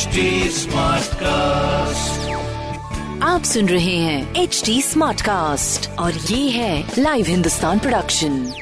HD 0.00 0.66
cast 1.14 2.30
आप 3.22 3.42
सुन 3.42 3.68
रहे 3.68 3.96
हैं 3.96 4.34
एच 4.34 4.62
डी 4.66 4.82
स्मार्ट 4.82 5.20
कास्ट 5.20 5.88
और 5.98 6.12
ये 6.12 6.50
है 6.50 6.92
लाइव 6.98 7.26
हिंदुस्तान 7.26 7.78
प्रोडक्शन 7.78 8.52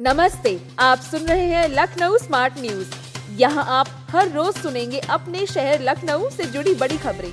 नमस्ते 0.00 0.60
आप 0.78 0.98
सुन 0.98 1.20
रहे 1.20 1.46
हैं 1.46 1.68
लखनऊ 1.68 2.18
स्मार्ट 2.18 2.54
न्यूज़ 2.60 2.94
यहाँ 3.32 3.64
आप 3.68 3.86
हर 4.10 4.30
रोज 4.30 4.54
सुनेंगे 4.54 4.98
अपने 4.98 5.46
शहर 5.46 5.82
लखनऊ 5.82 6.30
से 6.30 6.44
जुड़ी 6.44 6.74
बड़ी 6.74 6.96
खबरें। 6.96 7.32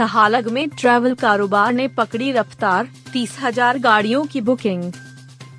सहालग 0.00 0.46
में 0.48 0.68
ट्रैवल 0.70 1.14
कारोबार 1.14 1.72
ने 1.72 1.86
पकड़ी 1.88 2.30
रफ्तार, 2.32 2.88
तीस 3.12 3.36
हज़ार 3.40 3.78
गाड़ियों 3.78 4.24
की 4.24 4.40
बुकिंग 4.40 4.92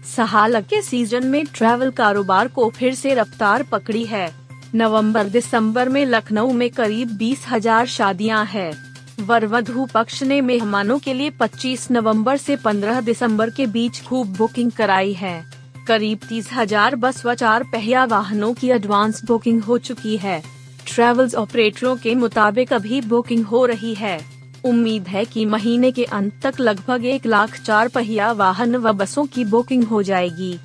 सहालग 0.06 0.64
के 0.64 0.82
सीज़न 0.82 1.26
में 1.26 1.46
ट्रैवल 1.46 1.92
कारोबार 1.92 2.48
को 2.48 2.70
फिर 2.70 2.94
से 2.96 3.14
रफ्तार 3.14 3.64
पकड़ी 3.64 4.04
है। 4.06 4.30
नवंबर, 4.76 5.28
दिसंबर 5.28 5.90
में 5.90 6.06
लखनऊ 6.06 6.52
में 6.52 6.70
करीब 6.70 7.12
बीस 7.18 7.46
हज़ार 7.48 7.86
शादियाँ 7.88 8.44
हैं। 8.46 8.72
वर 9.20 9.46
वधु 9.46 9.86
पक्ष 9.86 10.22
ने 10.24 10.40
मेहमानों 10.42 10.98
के 11.00 11.14
लिए 11.14 11.32
25 11.32 11.90
नवंबर 11.92 12.38
से 12.38 12.56
15 12.58 13.02
दिसंबर 13.02 13.50
के 13.50 13.68
बीच 13.68 14.02
खूब 14.04 14.36
बुकिंग 14.38 14.72
कराई 14.72 15.14
है। 15.14 15.44
करीब 15.88 16.20
तीस 16.30 16.50
हज़ार 16.54 16.96
बस 16.96 17.26
व 17.26 17.34
चार 17.34 17.64
पहिया 17.64 18.06
वाहनों 18.06 18.54
की 18.54 18.70
एडवांस 18.70 19.24
बुकिंग 19.26 19.62
हो 19.64 19.78
चुकी 19.80 20.18
है। 20.18 20.61
ट्रेवल्स 20.88 21.36
ऑपरेटरों 21.36 21.96
के 21.96 22.16
मुताबिक 22.16 22.74
अभी 22.74 23.02
बुकिंग 23.02 23.46
हो 23.46 23.66
रही 23.66 23.94
है। 23.94 24.26
उम्मीद 24.66 25.08
है 25.08 25.26
कि 25.26 25.46
महीने 25.46 25.92
के 25.92 26.04
अंत 26.04 26.34
तक 26.44 26.60
लगभग 26.60 27.06
एक 27.06 27.26
लाख 27.26 27.62
चार 27.62 27.88
पहिया 27.88 28.32
वाहन 28.32 28.76
व 28.76 28.94
बसों 28.94 29.26
की 29.26 29.46
बुकिंग 29.46 29.84
हो 29.84 30.04
जाएगी। 30.04 30.60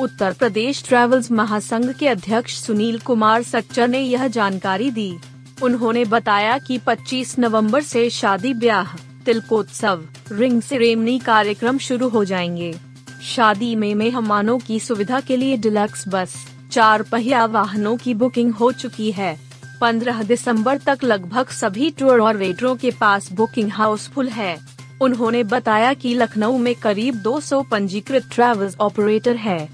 उत्तर 0.00 0.32
प्रदेश 0.32 0.84
ट्रेवल्स 0.86 1.32
महासंघ 1.32 1.92
के 1.92 2.08
अध्यक्ष 2.08 2.54
सुनील 2.54 2.98
कुमार 2.98 3.42
सच्चर 3.42 3.88
ने 3.88 4.00
यह 4.00 4.26
जानकारी 4.26 4.90
दी। 4.90 5.16
उन्होंने 5.62 6.04
बताया 6.04 6.58
कि 6.58 6.78
25 6.78 7.38
नवंबर 7.38 7.82
से 7.82 8.10
शादी 8.10 8.54
ब्याह, 8.54 8.86
तिलकोत्सव, 9.24 10.04
रिंग 10.32 10.62
सेरेमनी 10.62 11.18
कार्यक्रम 11.18 11.78
शुरू 11.78 12.08
हो 12.08 12.24
जाएँगे। 12.24 12.74
शादी 13.22 13.76
में 13.76 13.94
मेहमानों 13.94 14.58
की 14.58 14.80
सुविधा 14.80 15.20
के 15.20 15.36
लिए 15.36 15.56
डिलक्स 15.56 16.04
बस 16.08 16.53
चार 16.74 17.02
पहिया 17.02 17.44
वाहनों 17.44 17.96
की 17.96 18.14
बुकिंग 18.14 18.52
हो 18.52 18.72
चुकी 18.72 19.12
है। 19.12 19.40
15 19.80 20.22
दिसंबर 20.22 20.78
तक 20.78 20.98
लगभग 21.04 21.48
सभी 21.48 21.90
टूर 21.90 22.20
और 22.20 22.36
वेटरों 22.36 22.76
के 22.76 22.90
पास 22.90 23.32
बुकिंग 23.32 23.70
हाउसफुल 23.70 24.28
है। 24.28 24.58
उन्होंने 25.00 25.42
बताया 25.42 25.94
कि 25.94 26.14
लखनऊ 26.14 26.58
में 26.58 26.74
करीब 26.74 27.14
200 27.14 27.62
पंजीकृत 27.62 28.28
ट्रैवल्स 28.32 28.76
ऑपरेटर 28.80 29.36
है। 29.36 29.68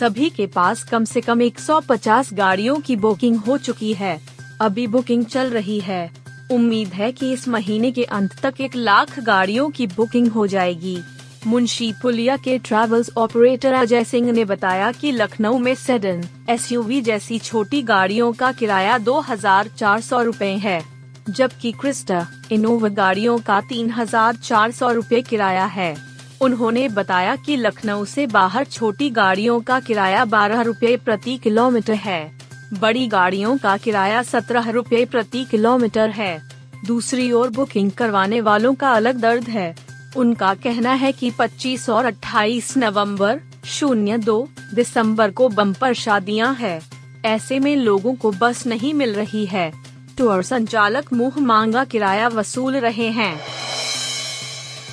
सभी 0.00 0.30
के 0.30 0.46
पास 0.46 0.84
कम 0.84 1.04
से 1.04 1.20
कम 1.20 1.42
150 1.42 2.34
गाड़ियों 2.34 2.76
की 2.76 2.96
बुकिंग 2.96 3.36
हो 3.36 3.58
चुकी 3.58 3.92
है। 3.92 4.20
अभी 4.60 4.86
बुकिंग 4.86 5.24
चल 5.24 5.50
रही 5.50 5.80
है। 5.80 6.10
उम्मीद 6.52 6.88
है 6.88 7.12
कि 7.12 7.32
इस 7.32 7.48
महीने 7.48 7.92
के 7.92 8.04
अंत 8.04 8.40
तक 8.42 8.60
एक 8.60 8.76
लाख 8.76 9.20
गाड़ियों 9.20 9.70
की 9.70 9.86
बुकिंग 9.86 10.28
हो 10.28 10.46
जाएगी। 10.46 10.98
मुंशी 11.46 11.92
पुलिया 11.92 12.36
के 12.36 12.58
ट्रैवल्स 12.58 13.10
ऑपरेटर 13.18 13.72
अजय 13.72 14.02
सिंह 14.04 14.30
ने 14.32 14.44
बताया 14.44 14.90
कि 14.92 15.12
लखनऊ 15.12 15.58
में 15.58 15.74
सेडन 15.74 16.22
एसयूवी 16.50 17.00
जैसी 17.00 17.38
छोटी 17.38 17.82
गाड़ियों 17.82 18.32
का 18.32 18.50
किराया 18.52 18.98
दो 18.98 19.18
हज़ार 19.20 19.68
चार 19.68 20.00
सौ 20.00 20.20
रूपए 20.22 20.52
है, 20.56 20.82
जबकि 21.30 21.72
क्रिस्टा 21.72 22.26
इनोवा 22.52 22.88
गाड़ियों 22.90 23.38
का 23.38 23.60
तीन 23.60 23.90
हज़ार 23.90 24.36
चार 24.36 24.70
सौ 24.70 24.92
रूपए 24.92 25.22
किराया 25.22 25.64
है। 25.68 25.94
उन्होंने 26.40 26.88
बताया 26.90 27.36
कि 27.36 27.56
लखनऊ 27.56 28.04
से 28.04 28.26
बाहर 28.28 28.64
छोटी 28.66 29.10
गाड़ियों 29.12 29.60
का 29.60 29.80
किराया 29.80 30.24
बारह 30.26 30.60
रूपए 30.62 30.96
प्रति 30.96 31.38
किलोमीटर 31.38 31.94
है। 31.94 32.32
बड़ी 32.72 33.06
गाड़ियों 33.08 33.56
का 33.58 33.76
किराया 33.76 34.22
सत्रह 34.22 34.70
रूपए 34.70 35.04
प्रति 35.04 35.44
किलोमीटर 35.44 36.10
है। 36.10 36.40
दूसरी 36.86 37.30
ओर 37.32 37.50
बुकिंग 37.50 37.90
करवाने 37.92 38.40
वालों 38.40 38.74
का 38.74 38.92
अलग 38.92 39.20
दर्द 39.20 39.48
है। 39.48 39.74
उनका 40.16 40.54
कहना 40.54 40.92
है 40.92 41.12
कि 41.12 41.30
25 41.30 41.90
और 41.90 42.04
28 42.04 42.76
नवंबर, 42.76 43.40
शून्य 43.66 44.18
दो 44.18 44.48
दिसंबर 44.74 45.30
को 45.30 45.48
बम्पर 45.48 45.94
शादियाँ 45.94 46.54
हैं। 46.54 46.80
ऐसे 47.24 47.58
में 47.58 47.76
लोगों 47.76 48.14
को 48.14 48.30
बस 48.30 48.66
नहीं 48.66 48.94
मिल 48.94 49.14
रही 49.14 49.46
है। 49.46 49.72
टूर 50.18 50.42
संचालक 50.42 51.12
मुँह 51.12 51.40
मांगा 51.40 51.84
किराया 51.84 52.28
वसूल 52.28 52.76
रहे 52.76 53.08
हैं। 53.08 53.40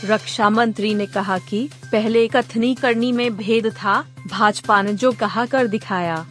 रक्षा 0.06 0.50
मंत्री 0.50 0.96
ने 0.96 1.06
कहा 1.06 1.38
कि 1.38 1.70
पहले 1.92 2.28
कथनी 2.28 2.76
करनी 2.76 3.12
में 3.12 3.38
भेद 3.38 3.68
था, 3.68 4.06
भाजपा 4.28 4.82
ने 4.82 4.94
जो 4.94 5.12
कहा 5.12 5.46
कर 5.46 5.68
दिखाया। 5.68 6.26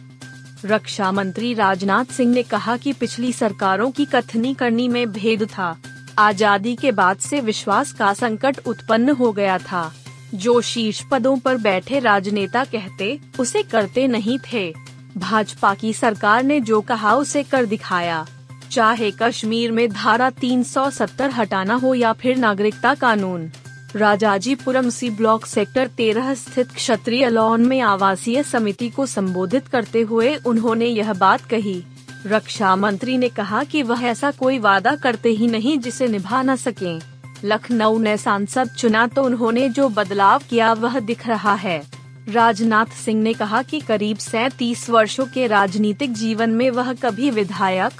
रक्षा 0.65 1.11
मंत्री 1.11 1.53
राजनाथ 1.53 2.05
सिंह 2.05 2.33
ने 2.33 2.43
कहा 2.43 2.77
कि 2.77 2.93
पिछली 2.93 3.33
सरकारों 3.33 3.91
की 3.91 4.05
कथनी 4.05 4.53
करनी 4.53 4.87
में 4.87 5.11
भेद 5.11 5.43
था। 5.43 5.77
आज़ादी 6.19 6.75
के 6.75 6.91
बाद 6.91 7.17
से 7.17 7.39
विश्वास 7.41 7.91
का 7.91 8.13
संकट 8.13 8.59
उत्पन्न 8.67 9.09
हो 9.09 9.31
गया 9.31 9.57
था। 9.57 9.91
जो 10.35 10.61
शीर्ष 10.61 11.01
पदों 11.11 11.37
पर 11.37 11.57
बैठे 11.57 11.99
राजनेता 11.99 12.63
कहते, 12.63 13.19
उसे 13.39 13.63
करते 13.63 14.07
नहीं 14.07 14.37
थे। 14.53 14.73
भाजपा 15.17 15.73
की 15.73 15.93
सरकार 15.93 16.43
ने 16.43 16.59
जो 16.59 16.81
कहा, 16.81 17.13
उसे 17.13 17.43
कर 17.43 17.65
दिखाया। 17.65 18.25
चाहे 18.71 19.11
कश्मीर 19.11 19.71
में 19.71 19.89
धारा 19.89 20.29
370 20.29 21.31
हटाना 21.31 21.73
हो 21.73 21.93
या 21.93 22.13
फिर 22.13 22.37
नागरिकता 22.37 22.93
कानून। 22.93 23.49
राजाजीपुरम 23.95 24.89
सी 24.89 25.09
ब्लॉक 25.09 25.45
सेक्टर 25.45 25.87
तेरह 25.87 26.33
स्थित 26.33 26.71
क्षत्रिय 26.71 27.29
लॉन 27.29 27.65
में 27.65 27.79
आवासीय 27.81 28.43
समिति 28.43 28.89
को 28.89 29.05
संबोधित 29.05 29.67
करते 29.67 30.01
हुए 30.01 30.35
उन्होंने 30.35 30.85
यह 30.85 31.13
बात 31.13 31.41
कही। 31.41 31.83
रक्षा 32.27 32.75
मंत्री 32.75 33.17
ने 33.17 33.29
कहा 33.29 33.63
कि 33.63 33.83
वह 33.83 34.03
ऐसा 34.03 34.31
कोई 34.31 34.59
वादा 34.59 34.95
करते 34.95 35.29
ही 35.29 35.47
नहीं 35.47 35.79
जिसे 35.79 36.07
निभा 36.07 36.41
न 36.41 36.55
सके। 36.55 36.97
लखनऊ 37.47 37.99
ने 37.99 38.17
सांसद 38.17 38.69
चुना 38.69 39.07
तो 39.07 39.23
उन्होंने 39.23 39.69
जो 39.69 39.89
बदलाव 39.89 40.41
किया 40.49 40.73
वह 40.73 40.99
दिख 40.99 41.27
रहा 41.27 41.53
है। 41.53 41.83
राजनाथ 42.29 42.85
सिंह 42.85 43.21
ने 43.21 43.33
कहा 43.33 43.61
कि 43.61 43.79
करीब 43.79 44.17
सैतीस 44.17 44.89
वर्षों 44.89 45.25
के 45.25 45.47
राजनीतिक 45.47 46.13
जीवन 46.13 46.49
में 46.49 46.69
वह 46.69 46.93
कभी 46.93 47.29
विधायक, 47.29 47.91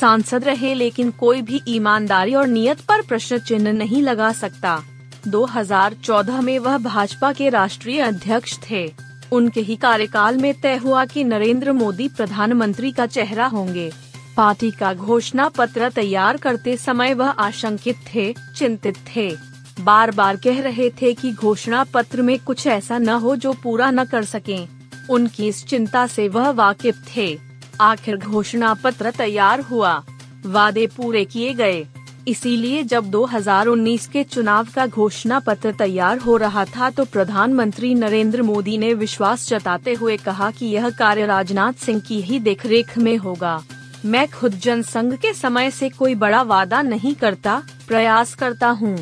सांसद 0.00 0.44
रहे 0.44 0.74
लेकिन 0.74 1.10
कोई 1.10 1.42
भी 1.42 1.60
ईमानदारी 1.68 2.34
और 2.34 2.46
नियत 2.46 2.80
पर 2.80 3.02
प्रश्न 3.02 3.38
चिन्ह 3.38 3.72
नहीं 3.72 4.02
लगा 4.02 4.32
सकता। 4.32 4.82
2014 5.28 6.40
में 6.40 6.58
वह 6.58 6.78
भाजपा 6.78 7.32
के 7.32 7.48
राष्ट्रीय 7.48 8.00
अध्यक्ष 8.00 8.58
थे। 8.70 9.05
उनके 9.32 9.60
ही 9.60 9.76
कार्यकाल 9.76 10.36
में 10.36 10.60
तय 10.60 10.76
हुआ 10.76 11.04
कि 11.04 11.24
नरेंद्र 11.24 11.72
मोदी 11.72 12.08
प्रधानमंत्री 12.08 12.92
का 12.92 13.06
चेहरा 13.06 13.46
होंगे। 13.46 13.92
पार्टी 14.36 14.70
का 14.70 14.94
घोषणा 14.94 15.48
पत्र 15.48 15.90
तैयार 15.90 16.36
करते 16.36 16.76
समय 16.76 17.14
वह 17.14 17.28
आशंकित 17.28 17.96
थे, 18.14 18.34
चिंतित 18.56 18.96
थे। 19.16 19.36
बार 19.80 20.10
बार 20.10 20.36
कह 20.36 20.60
रहे 20.60 20.90
थे 20.90 21.14
कि 21.14 21.32
घोषणा 21.32 21.84
पत्र 21.84 22.22
में 22.22 22.38
कुछ 22.38 22.66
ऐसा 22.66 22.98
न 22.98 23.08
हो 23.08 23.36
जो 23.36 23.52
पूरा 23.52 23.90
न 23.90 24.04
कर 24.04 24.24
सकें। 24.24 24.68
उनकी 25.10 25.48
इस 25.48 25.66
चिंता 25.66 26.06
से 26.06 26.28
वह 26.28 26.50
वाकिफ 26.50 26.96
थे। 27.16 27.38
आखिर 27.80 28.16
घोषणा 28.16 28.74
पत्र 28.74 29.10
तैयार 29.10 29.60
हुआ। 29.60 30.04
वादे 30.46 30.86
पूरे 30.86 31.24
किए 31.24 31.54
गए। 31.54 31.86
इसीलिए 32.28 32.82
जब 32.82 33.10
2019 33.10 34.06
के 34.06 34.22
चुनाव 34.24 34.68
का 34.74 34.86
घोषणा 34.86 35.38
पत्र 35.38 35.72
तैयार 35.72 36.18
हो 36.18 36.36
रहा 36.36 36.64
था 36.64 36.90
तो 36.90 37.04
प्रधानमंत्री 37.04 37.94
नरेंद्र 37.94 38.42
मोदी 38.42 38.78
ने 38.78 38.94
विश्वास 38.94 39.48
जताते 39.48 39.94
हुए 39.94 40.16
कहा 40.16 40.50
कि 40.50 40.66
यह 40.66 40.90
कार्य 40.90 41.26
राजनाथ 41.26 41.72
सिंह 41.72 42.00
की 42.00 42.20
ही 42.20 42.38
देखरेख 42.38 42.98
में 42.98 43.16
होगा। 43.16 43.62
मैं 44.04 44.26
खुद 44.28 44.54
जनसंघ 44.54 45.14
के 45.14 45.32
समय 45.34 45.70
से 45.70 45.88
कोई 45.88 46.14
बड़ा 46.14 46.42
वादा 46.42 46.82
नहीं 46.82 47.14
करता, 47.14 47.62
प्रयास 47.88 48.34
करता 48.34 48.68
हूँ। 48.68 48.96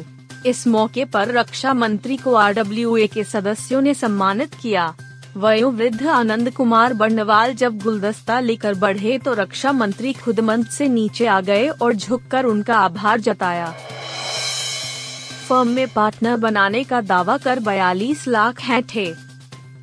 इस 0.46 0.66
मौके 0.66 1.04
पर 1.04 1.28
रक्षा 1.28 1.75
मंत्री 1.75 2.16
को 2.16 2.34
आरडब्ल्यूए 2.34 3.06
के 3.06 3.25
सदस्यों 3.25 3.81
ने 3.81 3.94
सम्मानित 3.94 4.54
किया। 4.54 4.94
वयोवृद्ध 5.36 6.06
आनंद 6.06 6.50
कुमार 6.50 6.92
बर्नवाल 6.94 7.54
जब 7.54 7.78
गुलदस्ता 7.78 8.40
लेकर 8.40 8.75
बढ़े 8.75 9.19
तो 9.19 9.32
रक्षा 9.32 9.72
मंत्री 9.72 10.12
खुद 10.12 10.40
मंच 10.40 10.66
से 10.66 10.88
नीचे 10.88 11.26
आ 11.26 11.40
गए 11.40 11.69
और 11.69 11.94
झुककर 11.94 12.44
उनका 12.44 12.76
आभार 12.76 13.20
जताया। 13.20 13.70
फर्म 15.48 15.69
में 15.69 15.88
पार्टनर 15.88 16.36
बनाने 16.36 16.82
का 16.84 17.00
दावा 17.00 17.36
कर 17.36 17.60
42 17.60 18.26
लाख 18.28 18.60
है 18.60 18.82
थे। 18.94 19.06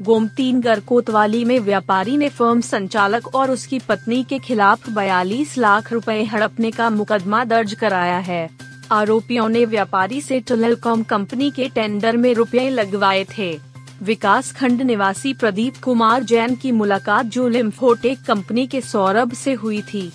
गोमतीनगर 0.02 0.80
कोतवाली 0.80 1.44
में 1.46 1.60
व्यापारी 1.60 2.16
ने 2.18 2.30
फर्म 2.30 2.62
संचालक 2.62 3.36
और 3.36 3.52
उसकी 3.52 3.80
पत्नी 3.80 4.24
के 4.24 4.40
खिलाफ 4.40 4.90
42 4.90 5.58
लाख 5.58 5.92
रुपए 5.94 6.24
हड़पने 6.24 6.72
का 6.72 6.90
मुकदमा 6.90 7.44
दर्ज 7.44 7.74
कराया 7.74 8.18
है। 8.20 8.50
आरोपियों 8.92 9.50
ने 9.50 9.66
व्यापारी 9.66 10.22
से 10.22 10.40
टेलीकॉम 10.40 11.04
कंपनी 11.04 11.52
के 11.52 11.68
टेंडर 11.70 12.18
में 12.18 12.34
रुपए 12.34 12.70
लगवाए 12.70 13.26
थे। 13.38 13.71
विकास 14.04 14.52
खंड 14.52 14.82
निवासी 14.82 15.34
प्रदीप 15.34 15.74
कुमार 15.84 16.24
जैन 16.24 16.56
की 16.56 16.72
मुलाकात 16.72 17.26
जो 17.26 17.48
लिम्फोटेक 17.48 18.22
कंपनी 18.22 18.68
के 18.68 18.82
सौरभ 18.82 19.34
से 19.34 19.54
हुई 19.54 19.82
थी। 19.82 20.12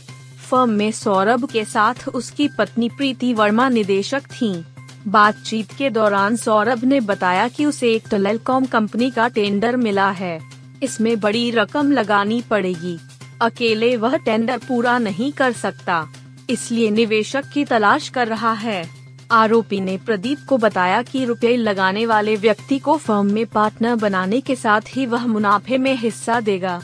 फर्म 0.51 0.71
में 0.71 0.93
सौरभ 0.93 1.45
के 1.51 1.65
साथ 1.65 2.09
उसकी 2.09 2.49
पत्नी 2.49 2.89
प्रीति 2.89 3.35
वर्मा 3.35 3.69
निदेशक 3.69 4.23
थीं। 4.23 4.65
बातचीत 5.09 5.73
के 5.73 5.91
दौरान 5.91 6.37
सौरभ 6.37 6.85
ने 6.85 7.01
बताया 7.01 7.49
कि 7.49 7.65
उसे 7.65 7.95
एक 7.95 8.09
टेलीकॉम 8.11 8.65
कंपनी 8.65 9.11
का 9.11 9.29
टेंडर 9.29 9.77
मिला 9.77 10.11
है। 10.11 10.41
इसमें 10.83 11.21
बड़ी 11.21 11.51
रकम 11.51 11.93
लगानी 11.93 12.43
पड़ेगी। 12.51 12.99
अकेले 13.41 13.97
वह 13.97 14.17
टेंडर 14.17 14.59
पूरा 14.59 14.99
नहीं 14.99 15.33
कर 15.33 15.53
सकता। 15.53 16.09
इसलिए 16.51 16.91
निवेशक 16.91 17.45
की 17.55 17.65
तलाश 17.65 18.09
कर 18.09 18.29
रहा 18.29 18.53
है। 18.53 18.96
आरोपी 19.31 19.81
ने 19.81 19.97
प्रदीप 19.97 20.39
को 20.49 20.59
बताया 20.59 21.03
कि 21.03 21.25
रुपए 21.25 21.57
लगाने 21.57 22.07
वाले 22.07 22.37
व्यक्ति 22.37 22.79
को 22.79 22.97
फर्म 22.97 23.33
में 23.33 23.47
पार्टनर 23.47 23.95
बनाने 23.95 24.41
के 24.41 24.57
साथ 24.57 24.81
ही 24.89 25.07
वह 25.07 25.27
मुनाफे 25.27 25.79
में 25.79 25.97
हिस्सा 25.97 26.41
देगा। 26.41 26.83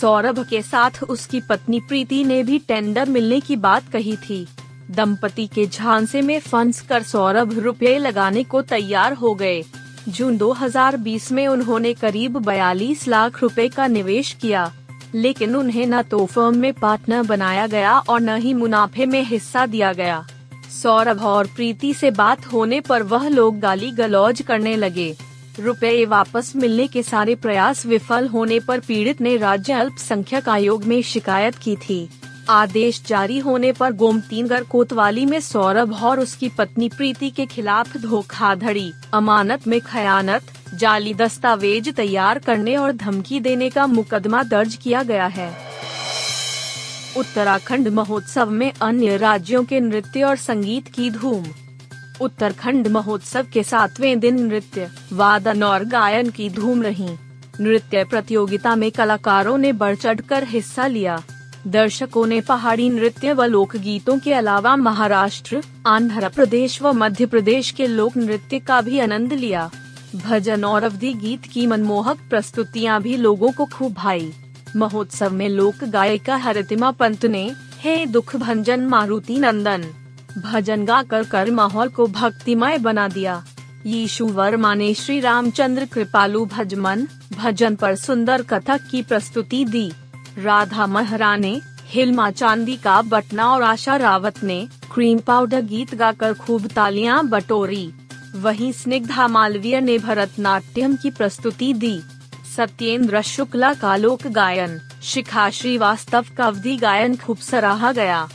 सौरभ 0.00 0.46
के 0.48 0.62
साथ 0.62 0.90
उसकी 1.08 1.40
पत्नी 1.40 1.80
प्रीति 1.80 2.24
ने 2.24 2.42
भी 2.42 2.58
टेंडर 2.58 3.08
मिलने 3.08 3.40
की 3.40 3.56
बात 3.56 3.82
कही 3.92 4.16
थी। 4.16 4.46
दंपति 4.90 5.46
के 5.46 5.66
झांसे 5.66 6.22
में 6.22 6.40
फंड्स 6.40 6.80
कर 6.80 7.02
सौरभ 7.02 7.58
रुपए 7.58 7.98
लगाने 7.98 8.44
को 8.44 8.62
तैयार 8.62 9.12
हो 9.12 9.34
गए। 9.34 9.64
जून 10.08 10.38
2020 10.38 11.32
में 11.32 11.48
उन्होंने 11.48 11.94
करीब 11.94 12.36
42 12.36 13.08
लाख 13.08 13.42
रुपए 13.42 13.68
का 13.68 13.86
निवेश 13.86 14.32
किया। 14.32 14.72
लेकिन 15.14 15.56
उन्हें 15.56 15.86
न 15.86 16.02
तो 16.02 16.26
फर्म 16.26 16.56
में 16.56 16.72
पार्टनर 16.72 17.22
बनाया 17.22 17.66
गया 17.66 17.98
और 17.98 18.20
न 18.20 18.36
ही 18.36 18.54
मुनाफे 18.54 19.06
में 19.06 19.22
हिस्सा 19.22 19.66
दिया 19.66 19.92
गया। 19.92 20.26
सौरभ 20.82 21.22
और 21.22 21.46
प्रीति 21.46 21.94
से 21.94 22.10
बात 22.10 22.46
होने 22.46 22.80
पर 22.80 23.02
वह 23.02 23.28
लोग 23.28 23.58
गाली 23.60 23.90
गलौज 23.90 24.42
करने 24.42 24.76
लगे। 24.76 25.14
रुपए 25.60 26.04
वापस 26.04 26.52
मिलने 26.56 26.86
के 26.86 27.02
सारे 27.02 27.34
प्रयास 27.34 27.86
विफल 27.86 28.28
होने 28.28 28.60
पर 28.60 28.80
पीड़ित 28.80 29.20
ने 29.20 29.36
राज्य 29.36 29.72
अल्पसंख्यक 29.72 30.48
आयोग 30.48 30.84
में 30.84 31.02
शिकायत 31.02 31.54
की 31.54 31.76
थी। 31.76 32.08
आदेश 32.50 33.02
जारी 33.06 33.38
होने 33.38 33.72
पर 33.72 33.92
गोमतीनगर 33.92 34.62
कोतवाली 34.62 35.26
में 35.26 35.40
सौरभ 35.40 35.94
और 35.94 36.20
उसकी 36.20 36.48
पत्नी 36.48 36.88
प्रीति 36.88 37.30
के 37.30 37.46
खिलाफ 37.46 37.96
धोखाधड़ी, 37.96 38.92
अमानत 39.14 39.66
में 39.66 39.80
खयानत, 39.80 40.42
जाली 40.74 41.14
दस्तावेज़ 41.14 41.90
तैयार 41.90 42.38
करने 42.38 42.76
और 42.76 42.92
धमकी 42.92 43.40
देने 43.40 43.70
का 43.70 43.86
मुकदमा 43.86 44.42
दर्ज 44.42 44.74
किया 44.74 45.02
गया 45.02 45.26
है। 45.26 45.67
उत्तराखंड 47.18 47.88
महोत्सव 47.88 48.50
में 48.50 48.72
अन्य 48.82 49.16
राज्यों 49.16 49.64
के 49.64 49.80
नृत्य 49.80 50.22
और 50.22 50.36
संगीत 50.36 50.88
की 50.88 51.10
धूम। 51.10 51.44
उत्तराखंड 52.20 52.88
महोत्सव 52.88 53.46
के 53.52 53.62
सातवें 53.62 54.20
दिन 54.20 54.46
नृत्य, 54.46 54.90
वादन 55.12 55.62
और 55.62 55.84
गायन 55.84 56.30
की 56.30 56.50
धूम 56.50 56.82
रही। 56.82 57.08
नृत्य 57.60 58.04
प्रतियोगिता 58.04 58.76
में 58.76 58.90
कलाकारों 58.90 59.58
ने 59.58 59.72
बढ़ 59.72 59.96
चढ़कर 59.96 60.44
हिस्सा 60.44 60.86
लिया। 60.86 61.22
दर्शकों 61.66 62.26
ने 62.26 62.40
पहाड़ी 62.40 62.90
नृत्य 62.90 63.32
व 63.32 63.44
लोक 63.44 63.76
गीतों 63.76 64.18
के 64.18 64.32
अलावा 64.32 64.76
महाराष्ट्र, 64.76 65.62
आंध्र 65.86 66.28
प्रदेश 66.28 66.82
व 66.82 66.92
मध्य 66.92 67.26
प्रदेश 67.26 67.70
के 67.70 67.86
लोक 67.86 68.16
नृत्य 68.16 68.58
का 68.58 68.80
भी 68.80 68.98
आनंद 68.98 69.32
लिया। 69.32 69.70
भजन 70.16 70.64
और 70.64 70.82
अवधि 70.82 71.12
गीत 71.12 71.42
की 71.44 71.66
मनमोहक 71.66 72.18
प्रस्तुतियाँ 72.30 73.02
भी 73.02 73.16
लोगों 73.16 73.52
को 73.52 73.66
खूब 73.66 73.92
भाई। 73.92 74.32
महोत्सव 74.76 75.32
में 75.32 75.48
लोक 75.48 75.84
गायिका 75.84 76.36
हरितिमा 76.36 76.90
पंत 76.90 77.24
ने, 77.24 77.52
हे 77.80 78.06
दुख 78.06 78.36
भंजन 78.36 78.80
मारुति 78.80 79.38
नंदन, 79.38 79.84
भजन 80.38 80.84
गा 80.84 81.02
कर 81.02 81.24
कर 81.24 81.50
माहौल 81.50 81.88
को 81.88 82.06
भक्तिमय 82.06 82.78
बना 82.78 83.08
दिया। 83.08 83.44
यीशु 83.86 84.26
वर्मा 84.26 84.74
ने 84.74 84.94
श्री 84.94 85.20
रामचंद्र 85.20 85.86
कृपालु 85.86 86.44
भजमन, 86.46 87.06
भजन 87.34 87.74
पर 87.74 87.94
सुंदर 87.94 88.42
कथक 88.42 88.80
की 88.90 89.02
प्रस्तुति 89.02 89.64
दी। 89.64 89.92
राधा 90.38 90.86
महरा 90.86 91.36
ने, 91.36 91.60
हिलमा 91.86 92.30
चांदी 92.30 92.76
का 92.76 93.02
बटना 93.02 93.50
और 93.52 93.62
आशा 93.62 93.96
रावत 93.96 94.42
ने, 94.44 94.68
क्रीम 94.94 95.18
पाउडर 95.18 95.60
गीत 95.60 95.94
गाकर 95.94 96.34
खूब 96.34 96.66
तालियाँ 96.66 97.26
बटोरी। 97.28 97.92
वहीं 98.36 98.72
स्निग्धा 98.72 99.28
मालवीय 99.28 99.80
ने 99.80 99.98
भरतनाट्यम 99.98 100.96
की 100.96 101.10
प्रस्तुति 101.10 101.72
दी। 101.72 102.00
सत्येंद्र 102.58 103.20
शुक्ला 103.22 103.72
का 103.74 103.96
लोक 103.96 104.26
गायन, 104.26 104.78
शिखा 105.02 105.50
श्रीवास्तव 105.50 106.24
का 106.36 106.44
अवधि 106.44 106.76
गायन 106.76 107.14
खूब 107.16 107.36
सराहा 107.36 107.92
गया। 107.92 108.28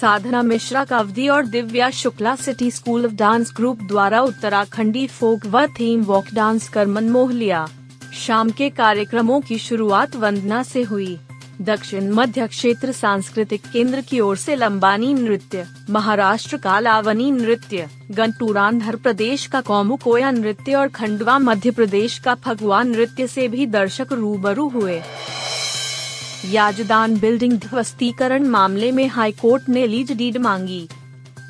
साधना 0.00 0.42
मिश्रा 0.42 0.84
का 0.84 0.98
अवधि 0.98 1.26
और 1.28 1.46
Divya 1.46 1.90
Shukla 1.90 2.36
city 2.36 2.70
school 2.70 3.06
of 3.06 3.12
dance 3.12 3.52
group 3.56 3.82
द्वारा 3.82 4.20
उत्तराखंडी 4.20 5.06
फोक 5.06 5.46
व 5.46 5.66
थीम 5.66 6.02
वॉक 6.02 6.24
डांस 6.34 6.68
कर 6.68 6.86
मनमोह 6.86 7.32
लिया। 7.32 7.66
शाम 8.14 8.50
के 8.50 8.70
कार्यक्रमों 8.70 9.40
की 9.40 9.58
शुरुआत 9.58 10.16
वंदना 10.16 10.62
से 10.62 10.82
हुई। 10.82 11.18
दक्षिण 11.60 12.10
मध्य 12.10 12.46
क्षेत्र 12.46 12.92
सांस्कृतिक 12.92 13.62
केंद्र 13.72 14.00
की 14.00 14.20
ओर 14.20 14.36
से 14.36 14.56
लंबानी 14.56 15.12
नृत्य, 15.14 15.66
महाराष्ट्र 15.90 16.56
का 16.56 16.78
लावनी 16.80 17.30
नृत्य 17.30 17.88
गंटूर 18.10 18.58
आंध्र 18.58 18.96
प्रदेश 18.96 19.46
का 19.46 19.60
कोमुकोया 19.60 20.30
नृत्य 20.30 20.74
और 20.74 20.88
खंडवा 20.88 21.38
मध्य 21.38 21.70
प्रदेश 21.70 22.18
का 22.18 22.34
फगुआ 22.34 22.82
नृत्य 22.82 23.26
से 23.26 23.48
भी 23.48 23.66
दर्शक 23.66 24.12
रूबरू 24.12 24.68
हुए। 24.68 25.00
याजदान 26.50 27.18
बिल्डिंग 27.18 27.52
ध्वस्तीकरण 27.52 28.46
मामले 28.46 28.92
में 28.92 29.06
हाईकोर्ट 29.08 29.68
ने 29.68 29.86
लीज 29.86 30.12
डीड 30.12 30.36
मांगी। 30.36 30.88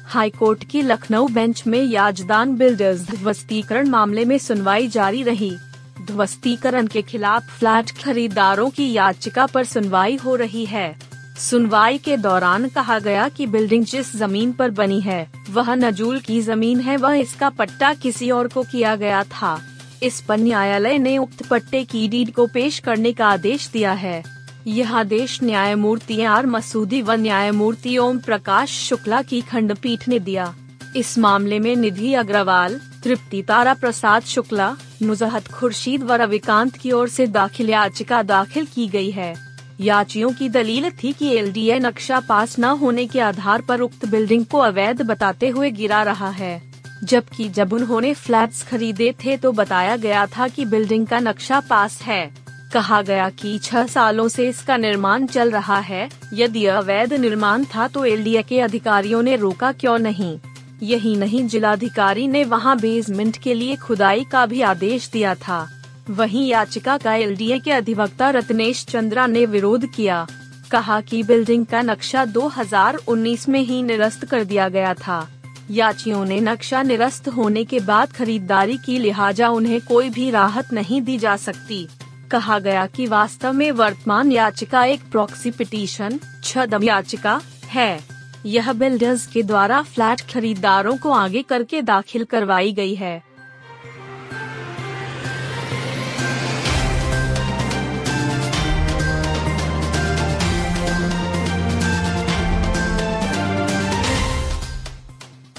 हाईकोर्ट 0.07 0.65
की 0.65 0.83
लखनऊ 0.83 1.29
बेंच 1.29 1.67
में 1.67 1.83
याजदान 1.83 2.57
बिल्डर्स 2.57 3.01
ध्वस्तीकरण 3.11 3.89
मामले 3.89 4.25
में 4.25 4.39
सुनवाई 4.39 4.89
जारी 4.89 5.23
रही। 5.23 5.57
ध्वस्तीकरण 6.05 6.87
के 6.87 7.03
खिलाफ 7.03 7.59
फ्लैट 7.59 7.91
खरीदारों 8.03 8.69
की 8.71 8.93
याचिका 8.93 9.47
पर 9.47 9.65
सुनवाई 9.65 10.17
हो 10.17 10.35
रही 10.37 10.65
है। 10.65 10.97
सुनवाई 11.41 11.99
के 11.99 12.17
दौरान 12.17 12.69
कहा 12.69 12.99
गया 12.99 13.29
कि 13.29 13.47
बिल्डिंग 13.47 13.85
जिस 13.85 14.15
ज़मीन 14.17 14.53
पर 14.53 14.71
बनी 14.71 15.01
है, 15.01 15.27
वह 15.51 15.75
नजूल 15.75 16.21
की 16.21 16.41
ज़मीन 16.41 16.81
है 16.81 16.97
वह 16.97 17.15
इसका 17.15 17.49
पट्टा 17.51 17.93
किसी 17.95 18.31
और 18.31 18.49
को 18.49 18.63
किया 18.63 18.95
गया 18.97 19.23
था। 19.25 19.59
इस 20.03 20.21
पर 20.21 20.39
न्यायालय 20.39 20.99
ने 20.99 21.17
उक्त 21.19 21.47
पट्टे 21.47 21.85
की 21.85 22.07
डीड 22.09 22.33
को 22.33 22.47
पेश 22.47 22.79
करने 22.79 23.13
का 23.13 23.29
आदेश 23.29 23.69
दिया 23.69 23.93
है। 23.93 24.23
यह 24.67 24.95
आदेश 24.97 25.43
न्यायमूर्ति 25.43 26.23
आर 26.23 26.47
मसूदी 26.47 27.03
व 27.03 27.13
न्यायमूर्ति 27.13 27.97
ओम 27.99 28.19
प्रकाश 28.19 28.79
शुक्ला 28.81 29.23
की 29.23 29.41
खंडपीठ 29.41 30.09
ने 30.09 30.19
दिया। 30.19 30.55
इस 30.97 31.19
मामले 31.19 31.59
में 31.59 31.75
निधि 31.77 32.13
अग्रवाल, 32.15 32.81
तृप्ति 33.05 33.43
तारा 33.43 33.75
प्रसाद 33.75 34.23
शुक्ला 34.23 34.77
नुजहत 35.05 35.49
खुर्शीद 35.49 36.03
व 36.03 36.13
रविकांत 36.13 36.77
की 36.77 36.93
ओर 36.93 37.09
से 37.09 37.27
दाखिल 37.27 37.71
याचिका 37.71 38.23
दाखिल 38.23 38.67
की 38.67 38.87
गई 38.89 39.11
है। 39.11 39.35
याचियों 39.81 40.31
की 40.33 40.49
दलील 40.49 40.91
थी 41.03 41.13
कि 41.13 41.31
एलडीए 41.37 41.79
नक्शा 41.79 42.21
पास 42.21 42.59
न 42.59 42.65
होने 42.65 43.07
के 43.07 43.21
आधार 43.21 43.61
पर 43.61 43.81
उक्त 43.81 44.07
बिल्डिंग 44.07 44.45
को 44.45 44.59
अवैध 44.59 45.03
बताते 45.03 45.49
हुए 45.49 45.71
गिरा 45.71 46.03
रहा 46.03 46.29
है। 46.31 46.63
जबकि 47.05 47.49
जब 47.49 47.73
उन्होंने 47.73 48.15
फ्लैट्स 48.15 48.63
खरीदे 48.63 49.13
थे 49.25 49.37
तो 49.37 49.53
बताया 49.53 49.97
गया 49.97 50.27
था 50.27 50.49
कि 50.49 50.65
बिल्डिंग 50.65 51.07
का 51.07 51.19
नक्शा 51.19 51.61
पास 51.61 52.01
है। 52.03 52.31
कहा 52.73 53.03
गया 53.03 53.29
कि 53.31 53.59
छह 53.59 53.87
सालों 53.87 54.29
से 54.29 54.49
इसका 54.49 54.77
निर्माण 54.77 55.27
चल 55.27 55.51
रहा 55.51 55.79
है। 55.79 56.09
यदि 56.33 56.65
अवैध 56.67 57.13
निर्माण 57.15 57.65
था 57.65 57.89
तो 57.89 58.05
एलडीए 58.05 58.43
के 58.43 58.61
अधिकारियों 58.61 59.23
ने 59.23 59.37
रोका 59.37 59.73
क्यों 59.73 59.99
नहीं? 59.99 60.39
यही 60.83 61.17
नहीं, 61.17 61.47
जिलाधिकारी 61.47 62.29
ने 62.29 62.45
वहाँ 62.45 62.79
बेसमेंट 62.79 63.37
के 63.37 63.55
लिए 63.55 63.77
खुदाई 63.77 64.27
का 64.33 64.47
भी 64.47 64.61
आदेश 64.61 65.09
दिया 65.09 65.35
था। 65.35 65.81
वहीं 66.11 66.49
याचिका 66.49 66.97
का 66.97 67.15
एलडीए 67.15 67.59
के 67.59 67.71
अधिवक्ता 67.71 68.31
रत्नेश 68.31 68.87
चंद्रा 68.87 69.27
ने 69.27 69.47
विरोध 69.47 69.87
किया। 69.87 70.27
कहा 70.71 71.01
कि 71.01 71.23
बिल्डिंग 71.23 71.67
का 71.67 71.83
नक्शा 71.83 72.25
2019 72.25 73.49
में 73.49 73.61
ही 73.61 73.83
निरस्त 73.83 74.25
कर 74.25 74.45
दिया 74.45 74.69
गया 74.69 74.95
था। 74.95 75.29
याचियों 75.71 76.25
ने 76.25 76.41
नक्शा 76.41 76.83
निरस्त 76.83 77.29
होने 77.29 77.65
के 77.65 77.81
बाद 77.81 78.13
खरीदारी 78.13 78.79
की, 78.87 78.99
लिहाजा 78.99 79.49
उन्हें 79.49 79.81
कोई 79.81 80.11
भी 80.11 80.31
राहत 80.31 80.73
नहीं 80.73 81.03
दी 81.03 81.19
जा 81.19 81.37
सकती। 81.37 81.89
कहा 82.31 82.59
गया 82.59 82.87
कि 82.87 83.07
वास्तव 83.07 83.53
में 83.53 83.73
वर्तमान 83.73 84.33
याचिका 84.33 84.85
एक 84.85 85.01
प्रॉक्सी 85.13 85.51
पिटीशन 85.51 86.21
छदम 86.45 86.83
याचिका, 86.83 87.41
है। 87.67 88.14
यह 88.47 88.73
बिल्डर्स 88.73 89.27
के 89.27 89.43
द्वारा 89.43 89.83
फ्लैट 89.83 90.21
खरीदारों 90.21 90.97
को 90.97 91.11
आगे 91.11 91.43
करके 91.43 91.83
दाखिल 91.83 92.25
करवाई 92.25 92.73
गई 92.73 92.95
है। 92.95 93.23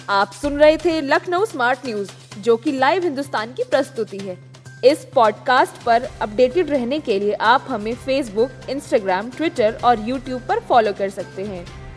आप 0.10 0.32
सुन 0.32 0.58
रहे 0.58 0.78
थे 0.78 1.02
लखनऊ 1.02 1.46
स्मार्ट 1.46 1.80
न्यूज़ 1.86 2.12
जो 2.40 2.56
कि 2.58 2.72
लाइव 2.72 3.04
हिंदुस्तान 3.04 3.54
की 3.54 3.64
प्रस्तुति 3.64 4.18
है। 4.18 4.38
इस 4.86 5.08
पॉडकास्ट 5.16 5.84
पर 5.84 6.04
अपडेटेड 6.22 6.70
रहने 6.70 7.00
के 7.00 7.20
लिए 7.20 7.34
आप 7.34 7.66
हमें 7.70 7.96
फेसबुक 7.96 8.70
इंस्टाग्राम 8.70 9.30
ट्विटर 9.30 9.80
और 9.84 10.08
यूट्यूब 10.10 10.42
पर 10.42 10.60
फॉलो 10.60 10.94
कर 10.94 11.10
सकते 11.10 11.44
हैं। 11.44 11.85